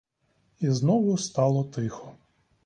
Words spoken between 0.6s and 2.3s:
знову стало тихо.